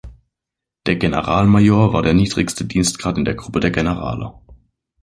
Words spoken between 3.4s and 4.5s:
der Generale.